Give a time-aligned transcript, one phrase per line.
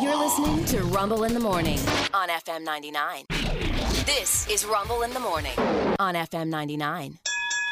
[0.00, 1.78] You're listening to Rumble in the Morning
[2.12, 3.24] on FM 99.
[4.04, 5.56] This is Rumble in the Morning
[6.00, 7.18] on FM 99.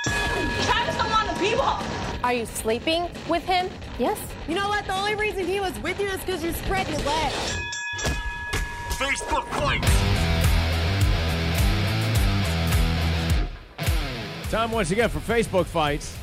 [0.04, 1.82] Travis don't want to be ball.
[2.22, 3.68] Are you sleeping with him?
[3.98, 4.18] Yes.
[4.46, 4.86] You know what?
[4.86, 7.58] The only reason he was with you is because you spread your legs.
[8.90, 9.82] Facebook fight.
[14.48, 16.16] Time once again for Facebook fights,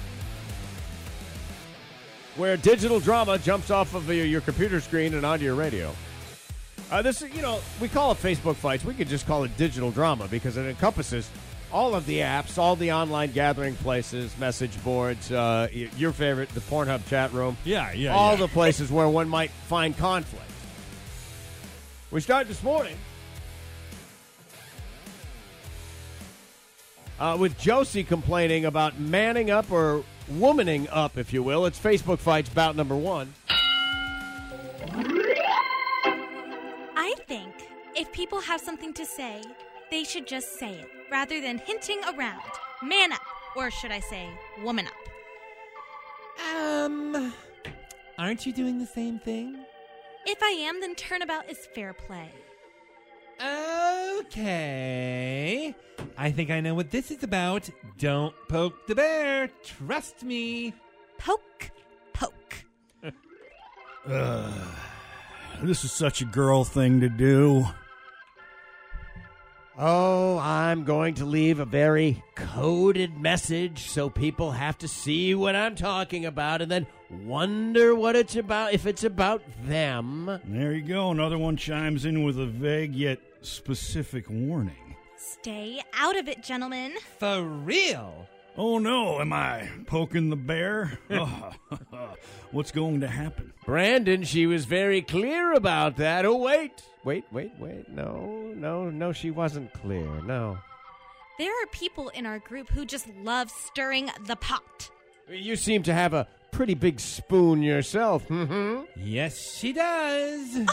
[2.39, 5.93] where digital drama jumps off of your, your computer screen and onto your radio.
[6.89, 8.85] Uh, this, is- you know, we call it Facebook fights.
[8.85, 11.29] We could just call it digital drama because it encompasses
[11.71, 16.61] all of the apps, all the online gathering places, message boards, uh, your favorite, the
[16.61, 17.57] Pornhub chat room.
[17.65, 18.37] Yeah, yeah, all yeah.
[18.39, 20.45] the places where one might find conflict.
[22.09, 22.95] We start this morning
[27.19, 31.65] uh, with Josie complaining about manning up or womaning up, if you will.
[31.65, 33.33] It's Facebook fights bout number one.
[36.95, 37.53] I think
[37.95, 39.41] if people have something to say,
[39.91, 42.41] they should just say it rather than hinting around.
[42.83, 43.21] Man up,
[43.55, 44.29] or should I say,
[44.63, 44.93] woman up.
[46.55, 47.33] Um,
[48.17, 49.57] aren't you doing the same thing?
[50.25, 52.29] If I am, then turnabout is fair play.
[54.21, 55.75] Okay.
[56.21, 57.69] I think I know what this is about.
[57.97, 59.49] Don't poke the bear.
[59.63, 60.73] Trust me.
[61.17, 61.71] Poke,
[62.13, 62.65] poke.
[65.61, 67.65] This is such a girl thing to do.
[69.77, 75.57] Oh, I'm going to leave a very coded message so people have to see what
[75.57, 80.39] I'm talking about and then wonder what it's about if it's about them.
[80.45, 81.11] There you go.
[81.11, 84.88] Another one chimes in with a vague yet specific warning.
[85.19, 86.93] Stay out of it, gentlemen.
[87.19, 88.25] For real.
[88.57, 90.97] Oh no, am I poking the bear?
[91.11, 91.51] Oh,
[92.51, 93.53] what's going to happen?
[93.65, 96.25] Brandon, she was very clear about that.
[96.25, 96.81] Oh, wait.
[97.03, 97.89] Wait, wait, wait.
[97.89, 100.21] No, no, no, she wasn't clear.
[100.23, 100.57] No.
[101.37, 104.89] There are people in our group who just love stirring the pot.
[105.29, 108.27] You seem to have a pretty big spoon yourself.
[108.27, 108.83] Mm-hmm.
[108.97, 110.65] Yes, she does.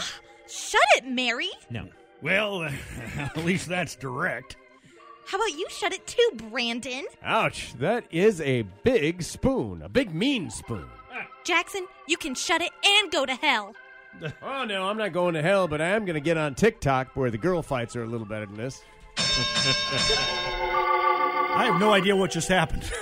[0.47, 1.49] Shut it, Mary.
[1.69, 1.87] no.
[2.21, 2.63] Well,
[3.17, 4.55] at least that's direct.
[5.25, 7.05] How about you shut it too, Brandon?
[7.21, 9.81] Ouch, that is a big spoon.
[9.81, 10.85] A big mean spoon.
[11.43, 13.73] Jackson, you can shut it and go to hell.
[14.41, 17.15] Oh, no, I'm not going to hell, but I am going to get on TikTok
[17.15, 18.81] where the girl fights are a little better than this.
[21.57, 22.83] I have no idea what just happened.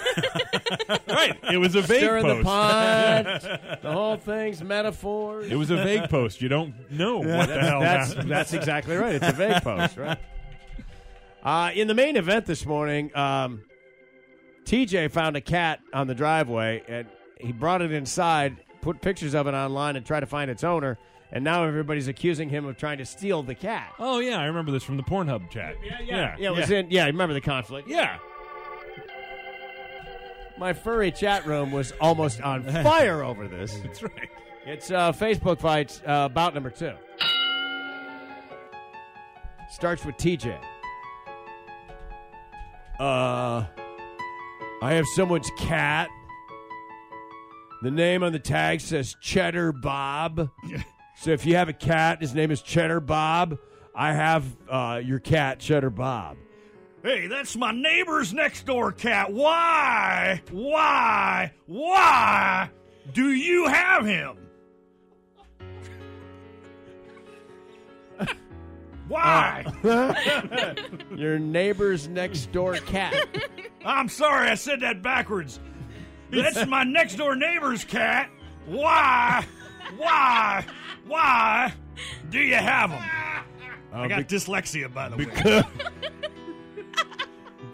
[1.08, 1.38] Right.
[1.52, 2.46] It was a vague Stirring the post.
[2.46, 3.80] pot.
[3.82, 5.50] the whole thing's metaphors.
[5.50, 6.42] It was a vague post.
[6.42, 8.32] You don't know what the hell That's, happened.
[8.32, 9.16] that's exactly right.
[9.16, 10.18] It's a vague post, right?
[11.44, 13.62] Uh, in the main event this morning, um,
[14.66, 17.08] TJ found a cat on the driveway, and
[17.40, 20.98] he brought it inside, put pictures of it online, and tried to find its owner.
[21.32, 23.94] And now everybody's accusing him of trying to steal the cat.
[24.00, 25.76] Oh yeah, I remember this from the Pornhub chat.
[25.84, 26.90] Yeah, yeah, Yeah, it was in.
[26.92, 27.88] Yeah, remember the conflict?
[27.88, 28.18] Yeah.
[30.58, 33.78] My furry chat room was almost on fire over this.
[33.84, 34.30] That's right.
[34.66, 36.94] It's uh, Facebook fights uh, bout number two.
[39.70, 40.58] Starts with TJ.
[43.00, 43.66] Uh,
[44.82, 46.10] I have someone's cat.
[47.82, 50.50] The name on the tag says Cheddar Bob.
[51.18, 53.58] so if you have a cat, his name is Cheddar Bob.
[53.94, 56.38] I have uh, your cat, Cheddar Bob.
[57.06, 59.32] Hey, that's my neighbor's next door cat.
[59.32, 60.42] Why?
[60.52, 61.54] Why?
[61.68, 62.72] Why
[63.14, 64.38] do you have him?
[69.08, 69.66] Why?
[71.16, 73.14] Your neighbor's next door cat.
[73.86, 75.60] I'm sorry, I said that backwards.
[76.32, 78.32] That's my next door neighbor's cat.
[78.66, 79.46] Why?
[79.96, 80.66] Why?
[81.06, 81.72] Why
[82.32, 83.04] do you have him?
[83.94, 86.12] I uh, got dyslexia, by the way.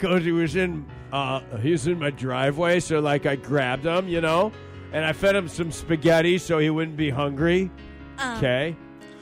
[0.01, 4.07] Because he was in uh he was in my driveway so like i grabbed him
[4.07, 4.51] you know
[4.93, 7.69] and i fed him some spaghetti so he wouldn't be hungry
[8.17, 8.75] Um, okay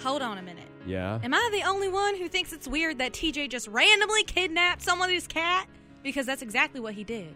[0.04, 0.64] Hold on a minute.
[0.86, 4.82] yeah Am I the only one who thinks it's weird that TJ just randomly kidnapped
[4.82, 5.68] someone's cat?
[6.04, 7.36] Because that's exactly what he did.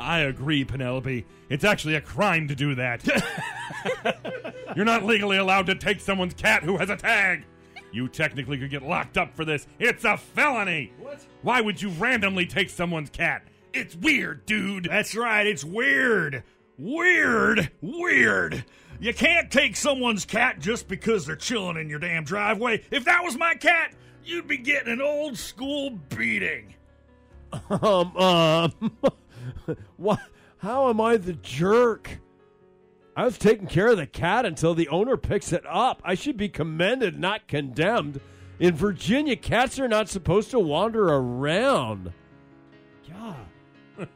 [0.00, 1.24] I agree, Penelope.
[1.48, 3.06] It's actually a crime to do that.
[4.76, 7.44] You're not legally allowed to take someone's cat who has a tag.
[7.94, 9.68] You technically could get locked up for this.
[9.78, 10.92] It's a felony.
[10.98, 11.24] What?
[11.42, 13.46] Why would you randomly take someone's cat?
[13.72, 14.86] It's weird, dude.
[14.90, 16.42] That's right, it's weird.
[16.76, 17.70] Weird.
[17.80, 18.64] Weird.
[18.98, 22.82] You can't take someone's cat just because they're chilling in your damn driveway.
[22.90, 23.94] If that was my cat,
[24.24, 26.74] you'd be getting an old school beating.
[27.70, 28.72] um um
[29.96, 30.18] what
[30.58, 32.18] how am i the jerk
[33.16, 36.02] I was taking care of the cat until the owner picks it up.
[36.04, 38.20] I should be commended, not condemned.
[38.58, 42.12] In Virginia, cats are not supposed to wander around.
[43.08, 43.34] Yeah.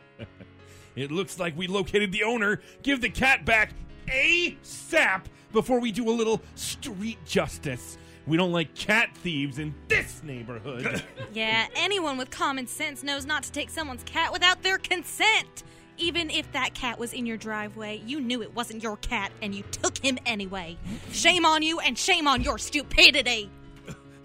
[0.96, 2.60] it looks like we located the owner.
[2.82, 3.70] Give the cat back
[4.08, 5.22] ASAP
[5.52, 7.98] before we do a little street justice.
[8.26, 11.02] We don't like cat thieves in this neighborhood.
[11.34, 15.62] Yeah, anyone with common sense knows not to take someone's cat without their consent.
[15.98, 19.54] Even if that cat was in your driveway, you knew it wasn't your cat and
[19.54, 20.76] you took him anyway.
[21.10, 23.50] Shame on you and shame on your stupidity.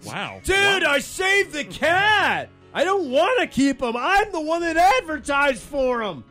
[0.04, 0.40] wow.
[0.44, 2.48] Dude, I saved the cat.
[2.72, 3.96] I don't want to keep him.
[3.96, 6.24] I'm the one that advertised for him.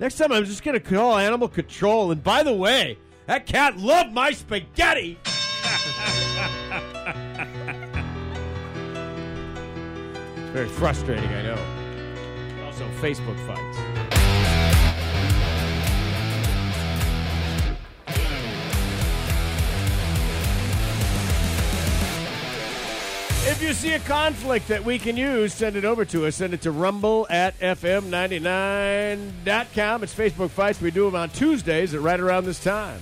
[0.00, 2.12] Next time, I'm just going to call animal control.
[2.12, 5.18] And by the way, that cat loved my spaghetti.
[5.22, 5.28] it's
[10.52, 12.64] very frustrating, I know.
[12.66, 14.07] Also, Facebook fights.
[23.48, 26.36] If you see a conflict that we can use, send it over to us.
[26.36, 30.02] Send it to rumble at fm99.com.
[30.02, 30.82] It's Facebook Fights.
[30.82, 33.00] We do them on Tuesdays at right around this time.